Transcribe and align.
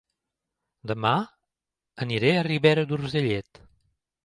Dema 0.91 1.11
aniré 2.07 2.33
a 2.39 2.47
Ribera 2.49 2.89
d'Urgellet 2.95 3.65